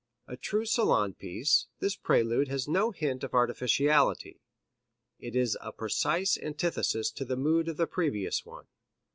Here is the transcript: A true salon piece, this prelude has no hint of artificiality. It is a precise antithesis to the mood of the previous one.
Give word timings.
A 0.25 0.35
true 0.35 0.65
salon 0.65 1.13
piece, 1.13 1.67
this 1.77 1.95
prelude 1.95 2.47
has 2.47 2.67
no 2.67 2.89
hint 2.89 3.23
of 3.23 3.35
artificiality. 3.35 4.41
It 5.19 5.35
is 5.35 5.55
a 5.61 5.71
precise 5.71 6.39
antithesis 6.39 7.11
to 7.11 7.23
the 7.23 7.37
mood 7.37 7.67
of 7.67 7.77
the 7.77 7.85
previous 7.85 8.43
one. 8.43 8.65